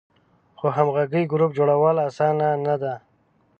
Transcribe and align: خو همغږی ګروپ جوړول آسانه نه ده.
خو 0.57 0.67
همغږی 0.77 1.23
ګروپ 1.31 1.51
جوړول 1.57 1.97
آسانه 2.07 2.47
نه 2.65 2.75
ده. 2.81 2.93